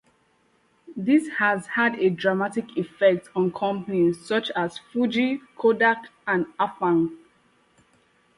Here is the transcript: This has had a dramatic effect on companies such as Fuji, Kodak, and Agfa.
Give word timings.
This 0.97 1.29
has 1.37 1.67
had 1.67 1.99
a 1.99 2.09
dramatic 2.09 2.75
effect 2.75 3.29
on 3.35 3.51
companies 3.51 4.25
such 4.25 4.49
as 4.55 4.79
Fuji, 4.79 5.41
Kodak, 5.55 6.07
and 6.25 6.47
Agfa. 6.59 7.11